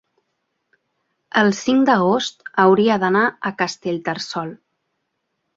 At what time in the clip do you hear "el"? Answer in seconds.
1.41-1.53